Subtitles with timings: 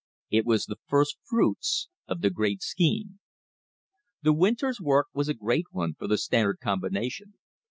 [0.31, 3.19] It was the first fruits of the Great Scheme.
[4.23, 7.33] The winter's work was a great one for the Standard Com bination.